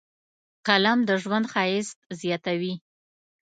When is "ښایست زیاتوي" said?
1.53-2.73